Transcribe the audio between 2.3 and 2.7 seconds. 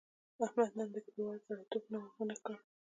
کړ.